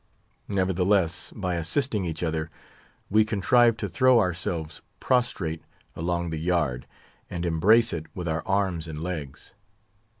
[0.47, 2.49] Nevertheless, by assisting each other,
[3.11, 5.61] we contrived to throw ourselves prostrate
[5.95, 6.87] along the yard,
[7.29, 9.53] and embrace it with our arms and legs.